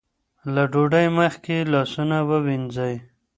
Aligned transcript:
له 0.53 0.63
ډوډۍ 0.71 1.07
مخکې 1.19 1.55
لاسونه 1.73 2.17
ووینځئ. 2.29 2.95